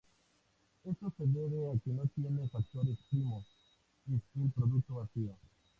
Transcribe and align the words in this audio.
Esto 0.83 1.13
se 1.15 1.27
debe 1.27 1.69
a 1.69 1.77
que 1.77 1.91
no 1.91 2.07
tiene 2.15 2.49
factores 2.49 2.97
primos: 3.11 3.45
es 4.11 4.19
el 4.35 4.49
producto 4.49 4.95
vacío. 4.95 5.37